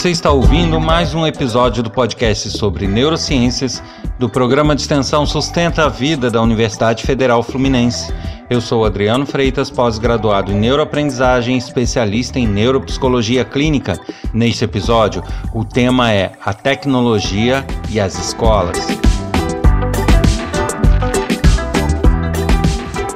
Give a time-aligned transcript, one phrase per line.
[0.00, 3.82] Você está ouvindo mais um episódio do podcast sobre neurociências
[4.18, 8.10] do programa de extensão Sustenta a Vida da Universidade Federal Fluminense.
[8.48, 14.00] Eu sou Adriano Freitas, pós-graduado em neuroaprendizagem, especialista em neuropsicologia clínica.
[14.32, 15.22] Neste episódio,
[15.52, 18.78] o tema é a tecnologia e as escolas.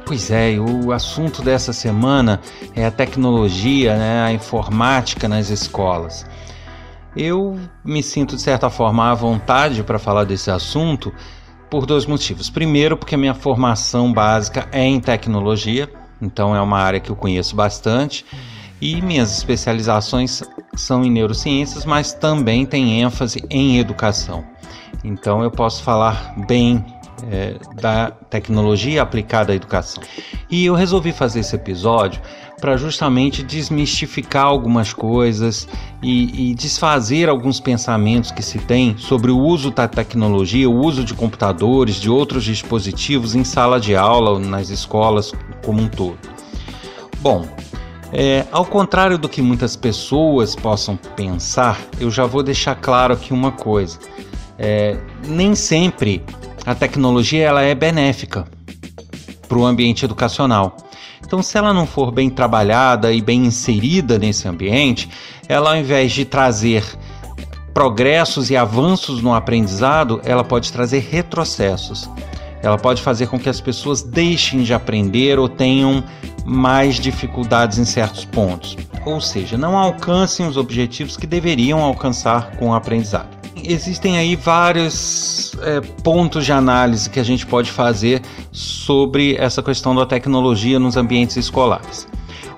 [0.04, 2.42] Pois é, o assunto dessa semana
[2.76, 6.26] é a tecnologia, né, a informática nas escolas.
[7.16, 11.14] Eu me sinto de certa forma à vontade para falar desse assunto
[11.70, 12.49] por dois motivos.
[12.49, 15.92] Primeiro, porque minha formação básica é em tecnologia,
[16.22, 18.26] então é uma área que eu conheço bastante,
[18.80, 20.42] e minhas especializações
[20.76, 24.43] são em neurociências, mas também tem ênfase em educação.
[25.04, 26.83] Então eu posso falar bem
[27.30, 30.02] é, da tecnologia aplicada à educação.
[30.49, 32.21] E eu resolvi fazer esse episódio
[32.59, 35.67] para justamente desmistificar algumas coisas
[36.02, 41.04] e, e, desfazer alguns pensamentos que se tem sobre o uso da tecnologia, o uso
[41.04, 45.31] de computadores, de outros dispositivos em sala de aula, nas escolas
[45.65, 46.20] como um todo.
[47.20, 47.48] Bom,
[48.14, 53.33] é, ao contrário do que muitas pessoas possam pensar, eu já vou deixar claro aqui
[53.33, 53.98] uma coisa.
[54.60, 56.23] É, nem sempre
[56.66, 58.45] a tecnologia ela é benéfica
[59.48, 60.77] para o ambiente educacional.
[61.26, 65.10] Então, se ela não for bem trabalhada e bem inserida nesse ambiente,
[65.48, 66.83] ela ao invés de trazer
[67.73, 72.10] progressos e avanços no aprendizado, ela pode trazer retrocessos.
[72.61, 76.04] Ela pode fazer com que as pessoas deixem de aprender ou tenham
[76.45, 82.70] mais dificuldades em certos pontos, ou seja, não alcancem os objetivos que deveriam alcançar com
[82.70, 89.36] o aprendizado existem aí vários é, pontos de análise que a gente pode fazer sobre
[89.36, 92.08] essa questão da tecnologia nos ambientes escolares.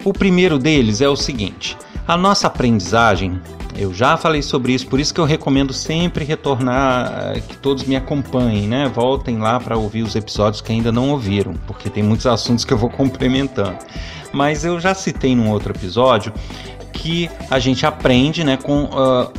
[0.03, 1.78] O primeiro deles é o seguinte:
[2.08, 3.41] a nossa aprendizagem,
[3.75, 7.84] eu já falei sobre isso, por isso que eu recomendo sempre retornar, é, que todos
[7.84, 8.91] me acompanhem, né?
[8.94, 12.74] Voltem lá para ouvir os episódios que ainda não ouviram, porque tem muitos assuntos que
[12.74, 13.78] eu vou complementando.
[14.31, 16.34] Mas eu já citei num outro episódio
[16.91, 19.31] que a gente aprende, né, com uh,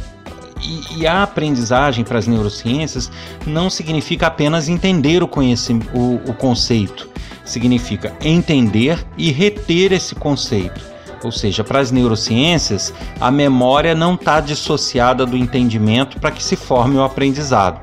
[0.65, 3.11] e, e, a aprendizagem para as neurociências
[3.47, 7.09] não significa apenas entender o, o, o conceito,
[7.45, 10.81] significa entender e reter esse conceito.
[11.23, 16.55] Ou seja, para as neurociências, a memória não está dissociada do entendimento para que se
[16.55, 17.81] forme o aprendizado.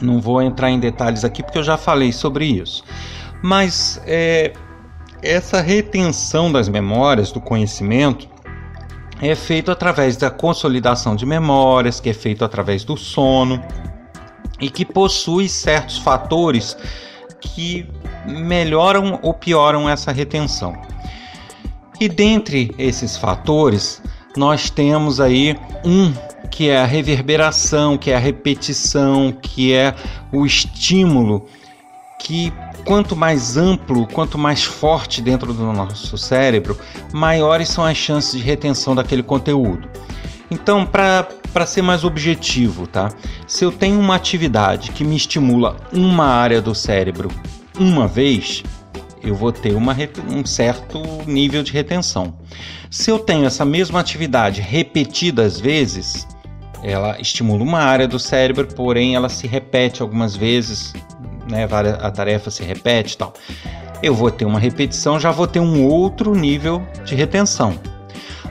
[0.00, 2.84] Não vou entrar em detalhes aqui porque eu já falei sobre isso.
[3.42, 4.52] Mas é,
[5.22, 8.28] essa retenção das memórias, do conhecimento,
[9.20, 13.62] é feito através da consolidação de memórias, que é feito através do sono
[14.60, 16.76] e que possui certos fatores
[17.40, 17.88] que
[18.26, 20.76] melhoram ou pioram essa retenção.
[22.00, 24.02] E dentre esses fatores,
[24.36, 26.12] nós temos aí um
[26.50, 29.94] que é a reverberação, que é a repetição, que é
[30.32, 31.46] o estímulo
[32.18, 32.52] que
[32.86, 36.78] quanto mais amplo, quanto mais forte dentro do nosso cérebro,
[37.12, 39.88] maiores são as chances de retenção daquele conteúdo.
[40.48, 43.10] Então, para ser mais objetivo, tá?
[43.44, 47.28] Se eu tenho uma atividade que me estimula uma área do cérebro
[47.76, 48.62] uma vez,
[49.20, 49.94] eu vou ter uma,
[50.30, 52.38] um certo nível de retenção.
[52.88, 56.24] Se eu tenho essa mesma atividade repetidas vezes,
[56.84, 60.94] ela estimula uma área do cérebro, porém ela se repete algumas vezes
[61.48, 61.66] né,
[62.00, 63.32] a tarefa se repete e tal.
[64.02, 67.78] eu vou ter uma repetição, já vou ter um outro nível de retenção.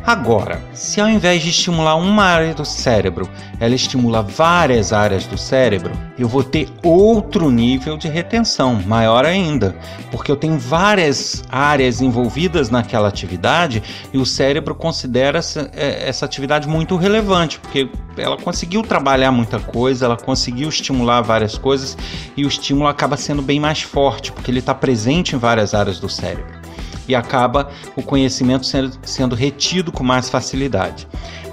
[0.06, 3.28] Agora, se ao invés de estimular uma área do cérebro,
[3.60, 9.76] ela estimula várias áreas do cérebro, eu vou ter outro nível de retenção, maior ainda,
[10.12, 13.82] porque eu tenho várias áreas envolvidas naquela atividade
[14.14, 19.60] e o cérebro considera essa, é, essa atividade muito relevante, porque ela conseguiu trabalhar muita
[19.60, 21.98] coisa, ela conseguiu estimular várias coisas
[22.38, 26.00] e o estímulo acaba sendo bem mais forte, porque ele está presente em várias áreas
[26.00, 26.65] do cérebro
[27.08, 31.08] e acaba o conhecimento sendo, sendo retido com mais facilidade.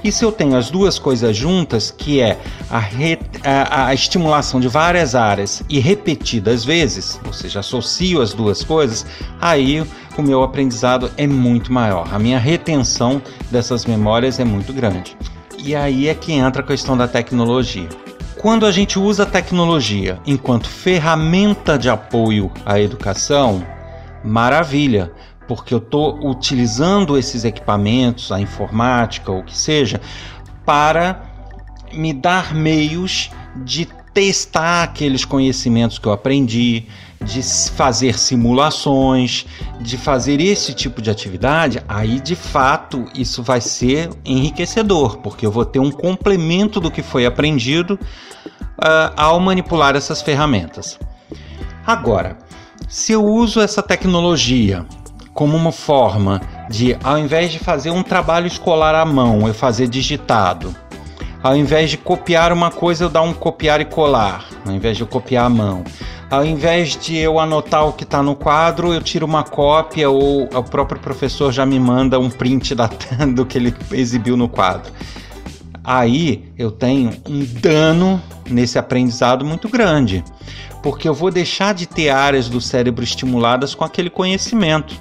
[0.05, 2.37] E se eu tenho as duas coisas juntas, que é
[2.69, 8.33] a, re, a, a, estimulação de várias áreas e repetidas vezes, ou seja, associo as
[8.33, 9.07] duas coisas,
[9.41, 9.87] aí
[10.19, 12.09] o meu aprendizado é muito maior.
[12.13, 15.17] A minha retenção dessas memórias é muito grande.
[15.57, 17.89] E aí é que entra a questão da tecnologia.
[18.41, 23.65] Quando a gente usa a tecnologia enquanto ferramenta de apoio à educação,
[24.25, 25.13] maravilha
[25.55, 30.01] porque eu estou utilizando esses equipamentos, a informática, ou o que seja,
[30.65, 31.23] para
[31.93, 36.87] me dar meios de testar aqueles conhecimentos que eu aprendi,
[37.23, 37.43] de
[37.77, 39.45] fazer simulações,
[39.79, 45.53] de fazer esse tipo de atividade, aí de fato isso vai ser enriquecedor, porque eu
[45.53, 47.99] vou ter um complemento do que foi aprendido
[48.79, 50.99] uh, ao manipular essas ferramentas.
[51.87, 52.39] Agora,
[52.89, 54.87] se eu uso essa tecnologia
[55.35, 59.89] como uma forma de, ao invés de fazer um trabalho escolar à mão, eu fazer
[59.89, 60.75] digitado.
[61.43, 65.03] Ao invés de copiar uma coisa, eu dar um copiar e colar, ao invés de
[65.03, 65.83] eu copiar à mão.
[66.31, 70.45] Ao invés de eu anotar o que está no quadro, eu tiro uma cópia ou
[70.45, 72.89] o próprio professor já me manda um print da,
[73.35, 74.91] do que ele exibiu no quadro.
[75.85, 80.25] Aí eu tenho um dano nesse aprendizado muito grande,
[80.83, 84.95] porque eu vou deixar de ter áreas do cérebro estimuladas com aquele conhecimento.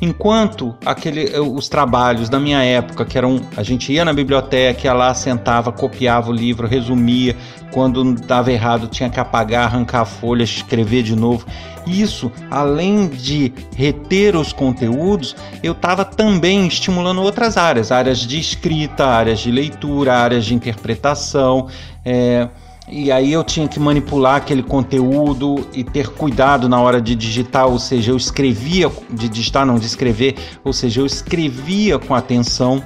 [0.00, 3.40] Enquanto aquele, os trabalhos da minha época, que eram.
[3.56, 7.36] A gente ia na biblioteca, ia lá, sentava, copiava o livro, resumia.
[7.72, 11.44] Quando dava errado, tinha que apagar, arrancar a folha, escrever de novo.
[11.86, 19.06] Isso, além de reter os conteúdos, eu estava também estimulando outras áreas, áreas de escrita,
[19.06, 21.68] áreas de leitura, áreas de interpretação.
[22.04, 22.48] É,
[22.90, 27.66] e aí eu tinha que manipular aquele conteúdo e ter cuidado na hora de digitar,
[27.66, 32.82] ou seja, eu escrevia de digitar, não de escrever, ou seja, eu escrevia com atenção.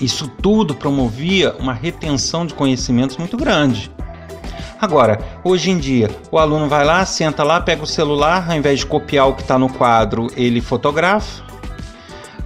[0.00, 3.90] Isso tudo promovia uma retenção de conhecimentos muito grande.
[4.80, 8.80] Agora, hoje em dia, o aluno vai lá, senta lá, pega o celular, ao invés
[8.80, 11.49] de copiar o que está no quadro, ele fotografa,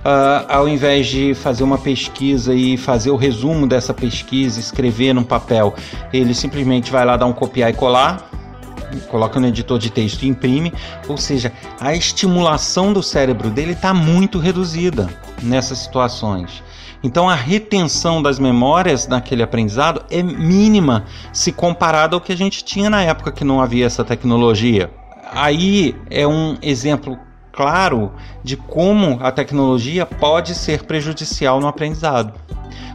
[0.05, 5.25] Uh, ao invés de fazer uma pesquisa e fazer o resumo dessa pesquisa, escrever num
[5.25, 5.75] papel,
[6.12, 8.29] ele simplesmente vai lá dar um copiar e colar,
[9.09, 10.75] coloca no editor de texto e imprime,
[11.09, 15.09] ou seja, a estimulação do cérebro dele está muito reduzida
[15.43, 16.62] nessas situações.
[17.03, 22.62] Então a retenção das memórias naquele aprendizado é mínima se comparado ao que a gente
[22.62, 24.91] tinha na época que não havia essa tecnologia.
[25.33, 27.19] Aí é um exemplo
[27.55, 28.12] claro
[28.43, 32.35] de como a tecnologia pode ser prejudicial no aprendizado,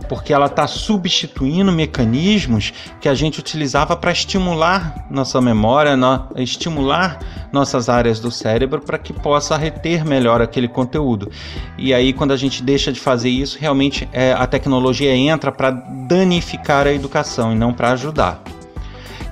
[0.07, 7.19] porque ela está substituindo mecanismos que a gente utilizava para estimular nossa memória, no, estimular
[7.51, 11.31] nossas áreas do cérebro para que possa reter melhor aquele conteúdo.
[11.77, 15.71] E aí, quando a gente deixa de fazer isso, realmente é, a tecnologia entra para
[15.71, 18.41] danificar a educação e não para ajudar.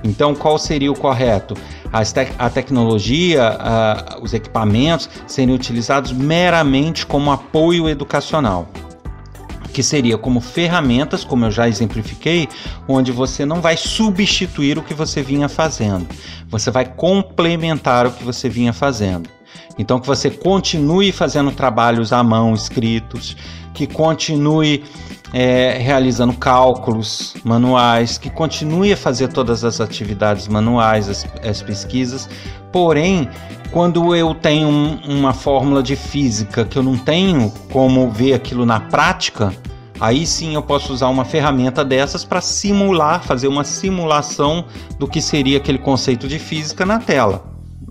[0.02, 1.54] Então, qual seria o correto?
[1.92, 3.58] A tecnologia,
[4.20, 8.68] os equipamentos serem utilizados meramente como apoio educacional
[9.72, 12.48] que seria como ferramentas, como eu já exemplifiquei,
[12.88, 16.04] onde você não vai substituir o que você vinha fazendo,
[16.48, 19.30] você vai complementar o que você vinha fazendo.
[19.78, 23.36] Então, que você continue fazendo trabalhos à mão escritos,
[23.72, 24.82] que continue
[25.32, 32.28] é, realizando cálculos manuais, que continue a fazer todas as atividades manuais, as, as pesquisas,
[32.72, 33.28] porém,
[33.70, 38.64] quando eu tenho um, uma fórmula de física que eu não tenho como ver aquilo
[38.64, 39.54] na prática,
[40.00, 44.64] aí sim eu posso usar uma ferramenta dessas para simular, fazer uma simulação
[44.98, 47.44] do que seria aquele conceito de física na tela.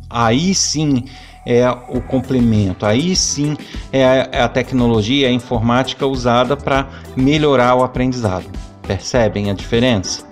[0.10, 1.04] Aí sim
[1.48, 2.86] é o complemento.
[2.86, 3.56] Aí sim
[3.94, 8.46] é a tecnologia, a informática usada para melhorar o aprendizado.
[8.86, 10.28] Percebem a diferença?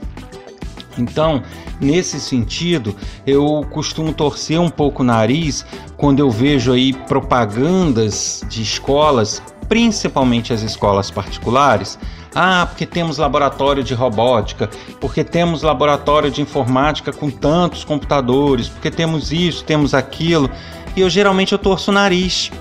[0.98, 1.42] Então,
[1.80, 2.94] nesse sentido,
[3.26, 10.52] eu costumo torcer um pouco o nariz quando eu vejo aí propagandas de escolas, principalmente
[10.52, 11.98] as escolas particulares.
[12.38, 14.70] Ah, porque temos laboratório de robótica,
[15.00, 20.50] porque temos laboratório de informática com tantos computadores, porque temos isso, temos aquilo.
[20.96, 22.52] E eu geralmente eu torço o nariz.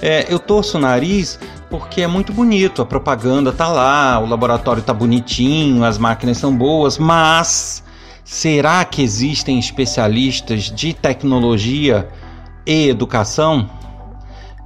[0.00, 1.38] É, eu torço o nariz
[1.70, 6.56] porque é muito bonito, a propaganda tá lá, o laboratório tá bonitinho, as máquinas são
[6.56, 7.82] boas, mas
[8.24, 12.08] será que existem especialistas de tecnologia
[12.64, 13.68] e educação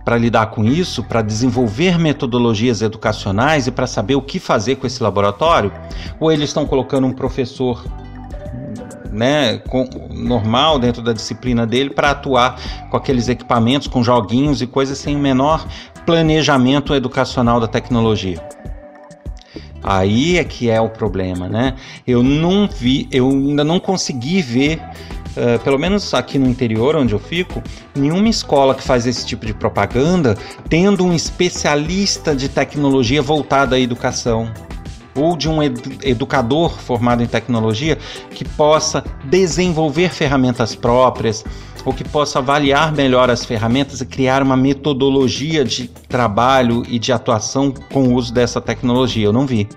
[0.04, 4.86] para lidar com isso, para desenvolver metodologias educacionais e para saber o que fazer com
[4.86, 5.72] esse laboratório?
[6.20, 7.84] Ou eles estão colocando um professor
[9.12, 12.60] né, com, normal dentro da disciplina dele para atuar
[12.90, 15.66] com aqueles equipamentos, com joguinhos e coisas sem o menor
[16.04, 18.42] planejamento educacional da tecnologia?
[19.82, 21.74] Aí é que é o problema, né?
[22.06, 24.80] Eu não vi, eu ainda não consegui ver
[25.36, 27.62] Uh, pelo menos aqui no interior onde eu fico,
[27.94, 30.36] nenhuma escola que faz esse tipo de propaganda
[30.68, 34.52] tendo um especialista de tecnologia voltado à educação
[35.18, 37.98] ou de um ed educador formado em tecnologia
[38.30, 41.44] que possa desenvolver ferramentas próprias
[41.84, 47.12] ou que possa avaliar melhor as ferramentas e criar uma metodologia de trabalho e de
[47.12, 49.26] atuação com o uso dessa tecnologia.
[49.26, 49.68] Eu não vi.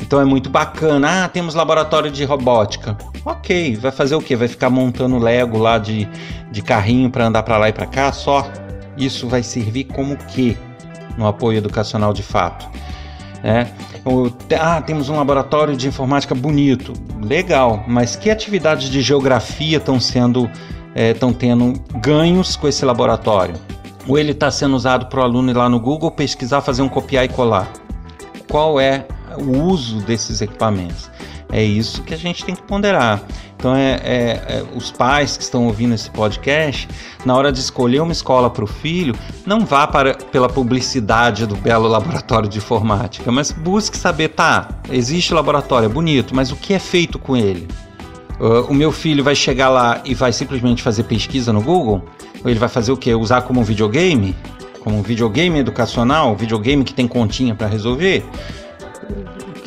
[0.00, 1.24] Então é muito bacana.
[1.24, 2.96] Ah, temos laboratório de robótica.
[3.24, 4.34] Ok, vai fazer o quê?
[4.34, 6.08] Vai ficar montando Lego lá de,
[6.50, 8.50] de carrinho para andar para lá e para cá só?
[8.96, 10.56] Isso vai servir como quê
[11.16, 12.68] no apoio educacional de fato?
[13.42, 13.68] Né?
[14.60, 20.50] Ah, temos um laboratório de informática bonito, legal, mas que atividades de geografia estão sendo
[20.94, 23.54] estão é, tendo ganhos com esse laboratório?
[24.06, 26.88] Ou ele está sendo usado para o aluno ir lá no Google pesquisar, fazer um
[26.88, 27.72] copiar e colar?
[28.48, 29.06] Qual é
[29.38, 31.10] o uso desses equipamentos.
[31.50, 33.22] É isso que a gente tem que ponderar.
[33.62, 36.88] Então, é, é, é, os pais que estão ouvindo esse podcast,
[37.24, 39.14] na hora de escolher uma escola para o filho,
[39.46, 45.32] não vá para, pela publicidade do belo laboratório de informática, mas busque saber, tá, existe
[45.32, 47.68] laboratório, é bonito, mas o que é feito com ele?
[48.40, 52.02] Uh, o meu filho vai chegar lá e vai simplesmente fazer pesquisa no Google?
[52.42, 53.14] Ou ele vai fazer o quê?
[53.14, 54.34] Usar como um videogame?
[54.80, 56.34] Como um videogame educacional?
[56.34, 58.24] Videogame que tem continha para resolver?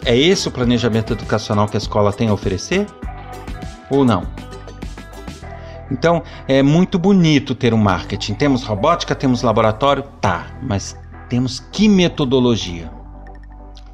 [0.03, 2.85] É esse o planejamento educacional que a escola tem a oferecer?
[3.89, 4.23] Ou não?
[5.91, 8.33] Então, é muito bonito ter um marketing.
[8.33, 10.97] Temos robótica, temos laboratório, tá, mas
[11.29, 12.91] temos que metodologia?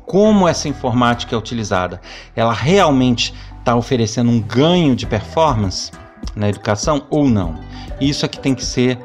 [0.06, 2.02] Como essa informática é utilizada?
[2.36, 5.92] Ela realmente está oferecendo um ganho de performance
[6.36, 7.60] na educação ou não?
[8.00, 8.98] Isso é que tem que ser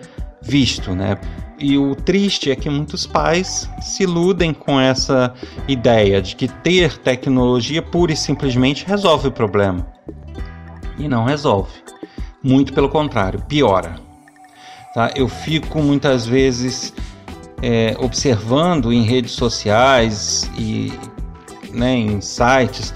[0.42, 1.18] visto, né?
[1.58, 5.32] E o triste é que muitos pais se iludem com essa
[5.66, 9.95] ideia de que ter tecnologia pura e simplesmente resolve o problema.
[10.98, 11.72] E não resolve.
[12.42, 13.96] Muito pelo contrário, piora.
[14.94, 15.10] Tá?
[15.14, 16.92] Eu fico muitas vezes
[17.62, 20.92] é, observando em redes sociais e
[21.72, 22.94] né, em sites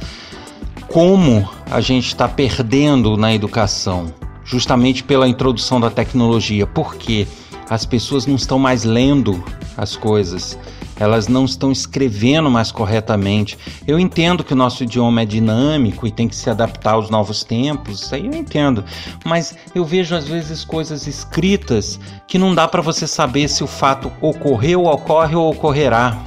[0.88, 4.12] como a gente está perdendo na educação,
[4.44, 6.66] justamente pela introdução da tecnologia.
[6.66, 7.28] Porque
[7.68, 9.42] as pessoas não estão mais lendo
[9.76, 10.58] as coisas,
[11.00, 13.58] elas não estão escrevendo mais corretamente.
[13.86, 17.42] Eu entendo que o nosso idioma é dinâmico e tem que se adaptar aos novos
[17.42, 18.84] tempos, isso aí eu entendo,
[19.24, 23.66] mas eu vejo às vezes coisas escritas que não dá para você saber se o
[23.66, 26.22] fato ocorreu, ocorre ou ocorrerá.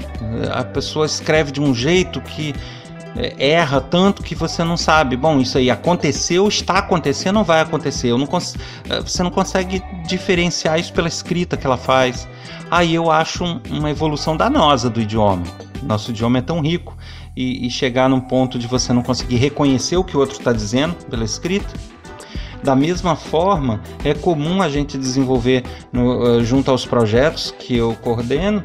[0.52, 2.56] A pessoa escreve de um jeito que
[3.16, 8.10] erra tanto que você não sabe, bom, isso aí aconteceu, está acontecendo ou vai acontecer.
[8.10, 8.28] Eu não
[8.90, 12.28] é, você não consegue diferenciar isso pela escrita que ela faz.
[12.72, 15.44] Aí eu acho uma evolução danosa do idioma.
[15.84, 16.98] Nosso idioma é tão rico
[17.36, 20.52] e, e chegar num ponto de você não conseguir reconhecer o que o outro está
[20.52, 21.74] dizendo pela escrita.
[22.64, 27.94] Da mesma forma, é comum a gente desenvolver no, eh, junto aos projetos que eu
[28.02, 28.64] coordeno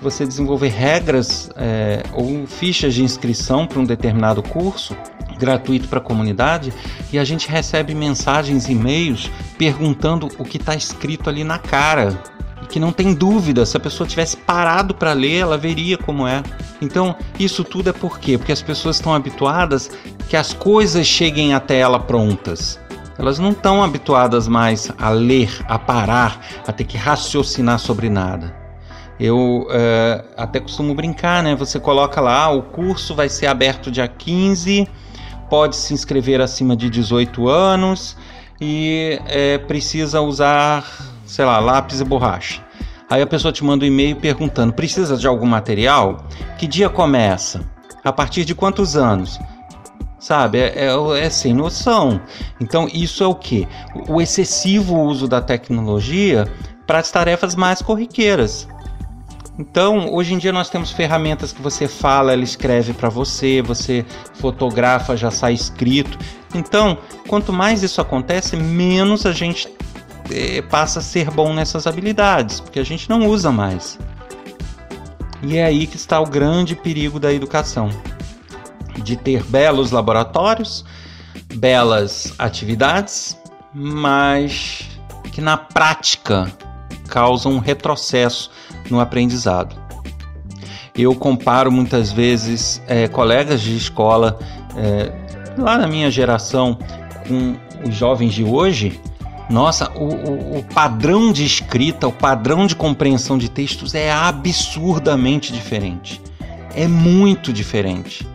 [0.00, 4.96] você desenvolver regras é, ou fichas de inscrição para um determinado curso
[5.38, 6.72] gratuito para a comunidade
[7.12, 12.20] e a gente recebe mensagens, e-mails perguntando o que está escrito ali na cara.
[12.62, 16.26] E que não tem dúvida, se a pessoa tivesse parado para ler, ela veria como
[16.26, 16.42] é.
[16.82, 18.36] Então, isso tudo é por quê?
[18.36, 19.90] Porque as pessoas estão habituadas
[20.28, 22.78] que as coisas cheguem até ela prontas.
[23.16, 28.57] Elas não estão habituadas mais a ler, a parar, a ter que raciocinar sobre nada.
[29.18, 31.54] Eu uh, até costumo brincar, né?
[31.56, 34.88] Você coloca lá, ah, o curso vai ser aberto dia 15,
[35.50, 38.16] pode se inscrever acima de 18 anos
[38.60, 40.84] e é, precisa usar,
[41.26, 42.62] sei lá, lápis e borracha.
[43.10, 46.24] Aí a pessoa te manda um e-mail perguntando: precisa de algum material?
[46.58, 47.64] Que dia começa?
[48.04, 49.38] A partir de quantos anos?
[50.18, 52.20] Sabe, é, é, é, sem noção.
[52.60, 53.68] Então, isso é o que?
[54.08, 56.46] O excessivo uso da tecnologia
[56.86, 58.68] para as tarefas mais corriqueiras.
[59.58, 64.06] Então, hoje em dia nós temos ferramentas que você fala, ela escreve para você, você
[64.34, 66.16] fotografa, já sai escrito.
[66.54, 66.96] Então,
[67.26, 69.68] quanto mais isso acontece, menos a gente
[70.30, 73.98] é, passa a ser bom nessas habilidades, porque a gente não usa mais.
[75.42, 77.90] E é aí que está o grande perigo da educação:
[79.02, 80.84] de ter belos laboratórios,
[81.54, 83.36] belas atividades,
[83.74, 84.88] mas
[85.32, 86.52] que na prática
[87.08, 88.50] causam um retrocesso
[88.90, 89.76] no aprendizado.
[90.94, 94.38] Eu comparo muitas vezes é, colegas de escola
[94.76, 95.12] é,
[95.56, 96.76] lá na minha geração
[97.26, 97.56] com
[97.88, 99.00] os jovens de hoje.
[99.48, 105.52] Nossa, o, o, o padrão de escrita, o padrão de compreensão de textos é absurdamente
[105.52, 106.20] diferente.
[106.74, 108.26] É muito diferente.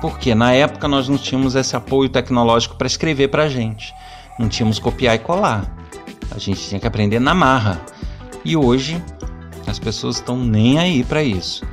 [0.00, 3.94] Porque na época nós não tínhamos esse apoio tecnológico para escrever para a gente.
[4.38, 5.64] Não tínhamos copiar e colar.
[6.30, 7.80] A gente tinha que aprender na marra.
[8.44, 9.02] E hoje
[9.70, 11.64] as pessoas estão nem aí para isso.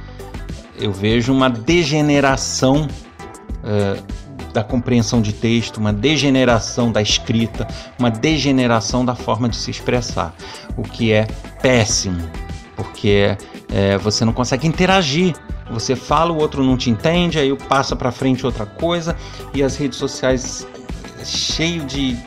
[0.79, 2.87] Eu vejo uma degeneração
[3.63, 4.17] uh,
[4.53, 7.67] da compreensão de texto, uma degeneração da escrita,
[7.99, 10.33] uma degeneração da forma de se expressar,
[10.75, 11.27] o que é
[11.61, 12.27] péssimo,
[12.75, 13.37] porque
[13.71, 15.35] é, você não consegue interagir.
[15.69, 19.15] Você fala, o outro não te entende, aí passa para frente outra coisa
[19.53, 20.65] e as redes sociais
[21.23, 22.17] cheio de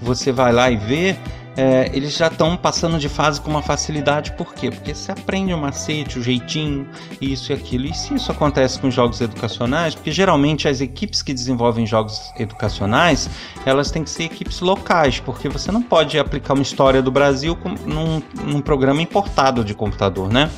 [0.00, 1.16] você vai lá e vê
[1.56, 4.32] é, eles já estão passando de fase com uma facilidade.
[4.32, 4.70] Por quê?
[4.70, 6.88] Porque você aprende o macete, o jeitinho,
[7.20, 7.86] isso e aquilo.
[7.86, 13.28] E se isso acontece com jogos educacionais, porque geralmente as equipes que desenvolvem jogos educacionais,
[13.66, 17.56] elas têm que ser equipes locais, porque você não pode aplicar uma história do Brasil
[17.86, 20.50] num, num programa importado de computador, né?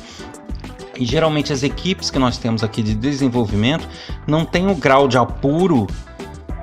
[0.97, 3.87] E geralmente as equipes que nós temos aqui de desenvolvimento
[4.25, 5.87] não têm o grau de apuro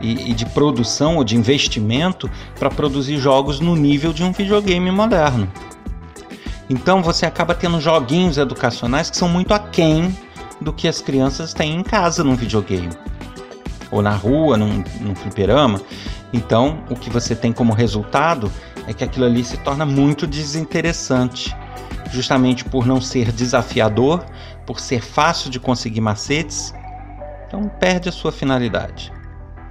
[0.03, 4.91] e, e de produção ou de investimento para produzir jogos no nível de um videogame
[4.91, 5.51] moderno.
[6.69, 10.15] Então você acaba tendo joguinhos educacionais que são muito aquém
[10.61, 12.91] do que as crianças têm em casa num videogame.
[13.91, 15.81] Ou na rua, num, num fliperama.
[16.33, 18.51] Então, o que você tem como resultado
[18.87, 21.55] é que aquilo ali se torna muito desinteressante,
[22.11, 24.25] justamente por não ser desafiador,
[24.67, 26.73] por ser fácil de conseguir macetes,
[27.47, 29.13] então perde a sua finalidade.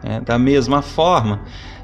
[0.03, 1.41] É, da mesma forma,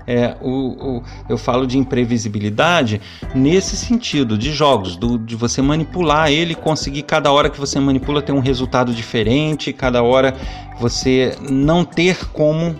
[0.07, 3.01] é, o, o, eu falo de imprevisibilidade
[3.35, 8.21] nesse sentido, de jogos, do, de você manipular ele, conseguir cada hora que você manipula
[8.21, 10.33] ter um resultado diferente, cada hora
[10.79, 12.75] você não ter como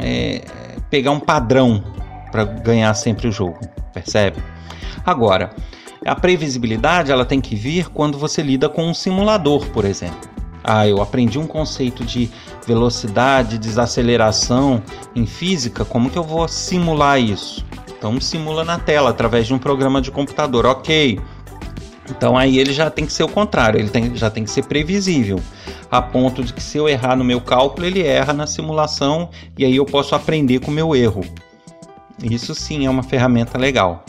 [0.00, 0.44] é,
[0.90, 1.82] pegar um padrão
[2.32, 3.60] para ganhar sempre o jogo,
[3.94, 4.42] percebe?
[5.06, 5.50] Agora,
[6.04, 10.32] a previsibilidade ela tem que vir quando você lida com um simulador, por exemplo.
[10.64, 12.30] Ah, eu aprendi um conceito de
[12.66, 14.82] velocidade, desaceleração
[15.14, 17.64] em física, como que eu vou simular isso?
[17.96, 21.20] Então simula na tela através de um programa de computador, ok?
[22.10, 24.64] Então aí ele já tem que ser o contrário, ele tem, já tem que ser
[24.64, 25.40] previsível,
[25.90, 29.64] a ponto de que se eu errar no meu cálculo, ele erra na simulação e
[29.64, 31.22] aí eu posso aprender com o meu erro.
[32.22, 34.04] Isso sim é uma ferramenta legal.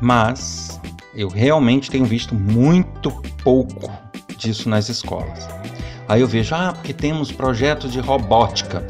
[0.00, 0.80] Mas
[1.14, 3.10] eu realmente tenho visto muito
[3.42, 4.03] pouco
[4.44, 5.48] disso nas escolas.
[6.08, 8.84] Aí eu vejo, ah, porque temos projeto de robótica.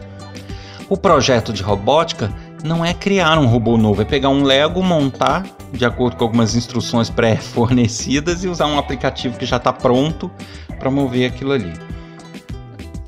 [0.88, 5.46] O projeto de robótica não é criar um robô novo, é pegar um Lego, montar
[5.72, 10.30] de acordo com algumas instruções pré-fornecidas e usar um aplicativo que já está pronto
[10.78, 11.72] para mover aquilo ali.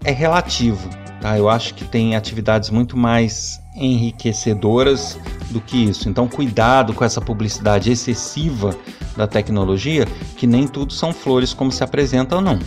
[0.04, 0.88] É relativo,
[1.20, 1.36] tá?
[1.36, 5.18] Eu acho que tem atividades muito mais enriquecedoras
[5.50, 6.08] do que isso.
[6.08, 8.76] Então, cuidado com essa publicidade excessiva
[9.16, 12.58] da tecnologia, que nem tudo são flores como se apresentam, não.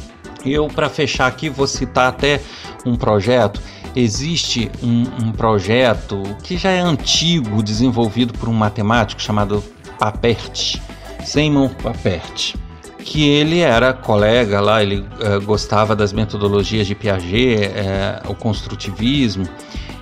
[0.45, 2.41] Eu, para fechar aqui, vou citar até
[2.85, 3.61] um projeto.
[3.95, 9.63] existe um, um, projeto que já é antigo, desenvolvido por um matemático chamado
[9.97, 10.79] Papert,
[11.23, 12.55] Simon Papert,
[12.99, 19.47] que ele era colega lá, ele uh, gostava das metodologias de Piaget, uh, o construtivismo,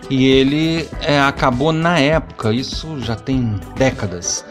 [0.09, 4.45] e ele uh, acabou na época, isso já tem décadas,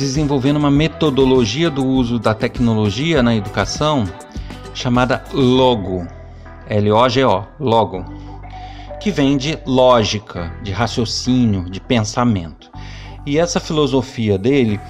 [0.00, 4.04] desenvolvendo uma metodologia do uso da tecnologia na educação
[4.72, 6.06] chamada Logo,
[6.66, 8.04] L-O-G-O, Logo,
[8.98, 12.70] que vem de lógica, de raciocínio, de pensamento.
[13.26, 14.80] E essa filosofia dele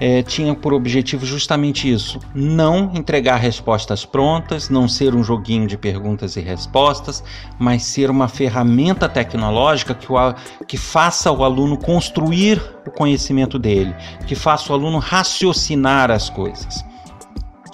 [0.00, 5.76] é, tinha por objetivo justamente isso: não entregar respostas prontas, não ser um joguinho de
[5.76, 7.22] perguntas e respostas,
[7.58, 10.34] mas ser uma ferramenta tecnológica que, o,
[10.66, 13.94] que faça o aluno construir o conhecimento dele,
[14.26, 16.84] que faça o aluno raciocinar as coisas.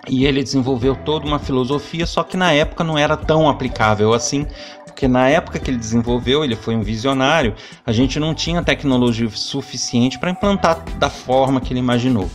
[0.06, 4.46] E ele desenvolveu toda uma filosofia, só que na época não era tão aplicável assim,
[4.94, 7.52] porque na época que ele desenvolveu, ele foi um visionário,
[7.84, 12.30] a gente não tinha tecnologia suficiente para implantar da forma que ele imaginou.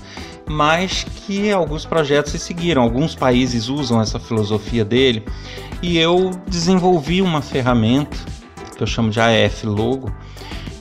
[0.45, 5.23] Mas que alguns projetos se seguiram, alguns países usam essa filosofia dele,
[5.81, 8.17] e eu desenvolvi uma ferramenta
[8.75, 10.13] que eu chamo de AF Logo,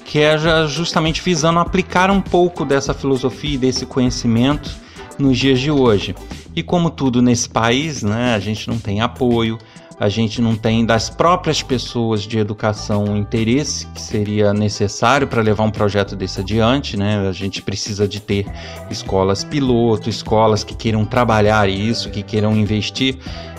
[0.05, 0.37] que é
[0.67, 4.77] justamente visando aplicar um pouco dessa filosofia e desse conhecimento
[5.17, 6.17] nos dias de hoje.
[6.57, 9.59] E como tudo nesse país, né, a gente não tem apoio,
[10.01, 15.43] a gente não tem das próprias pessoas de educação o interesse que seria necessário para
[15.43, 17.27] levar um projeto desse adiante, né?
[17.29, 18.47] A gente precisa de ter
[18.91, 23.17] escolas piloto, escolas que queiram trabalhar isso, que queiram investir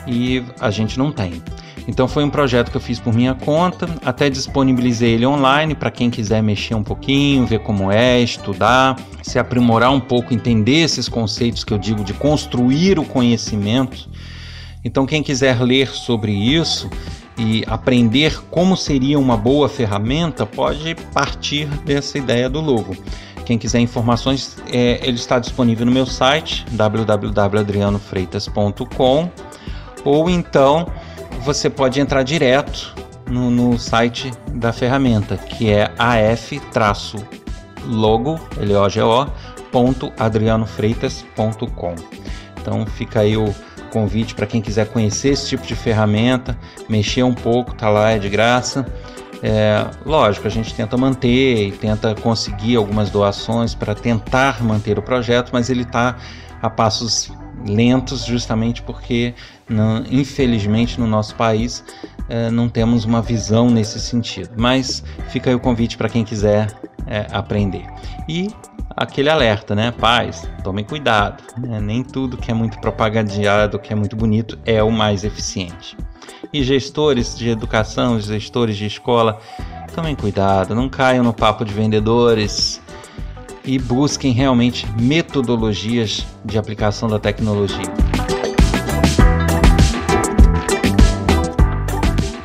[0.08, 1.42] e a gente não tem.
[1.88, 5.90] Então foi um projeto que eu fiz por minha conta, até disponibilizei ele online para
[5.90, 11.10] quem quiser mexer um pouquinho, ver como é, estudar, se aprimorar um pouco, entender esses
[11.10, 14.08] conceitos que eu digo de construir o conhecimento
[14.84, 16.90] então, quem quiser ler sobre isso
[17.38, 22.98] e aprender como seria uma boa ferramenta, pode partir dessa ideia do logo.
[23.46, 29.30] Quem quiser informações, é, ele está disponível no meu site www.adrianofreitas.com
[30.06, 30.88] ou então
[31.44, 32.96] você pode entrar direto
[33.28, 37.26] no, no site da ferramenta, que é af-logo,
[38.60, 39.28] L-O-G-O,
[42.62, 43.56] Então fica aí o
[43.90, 48.20] convite para quem quiser conhecer esse tipo de ferramenta, mexer um pouco, tá lá, é
[48.20, 48.86] de graça.
[49.42, 55.02] É, lógico, a gente tenta manter e tenta conseguir algumas doações para tentar manter o
[55.02, 56.18] projeto, mas ele está
[56.62, 57.32] a passos
[57.66, 59.34] lentos, justamente porque,
[59.68, 61.84] não, infelizmente, no nosso país
[62.28, 64.52] é, não temos uma visão nesse sentido.
[64.58, 66.68] Mas fica aí o convite para quem quiser
[67.08, 67.86] é, aprender.
[68.28, 68.50] E
[69.00, 69.92] aquele alerta, né?
[69.92, 71.42] Pais, tomem cuidado.
[71.58, 71.80] Né?
[71.80, 75.96] Nem tudo que é muito propagandeado, que é muito bonito, é o mais eficiente.
[76.52, 79.40] E gestores de educação, gestores de escola,
[79.96, 82.82] tomem cuidado, não caiam no papo de vendedores
[83.64, 87.86] e busquem realmente metodologias de aplicação da tecnologia.